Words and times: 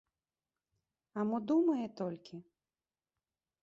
А 1.17 1.27
мо 1.33 1.37
думае 1.53 1.87
толькі? 2.03 2.35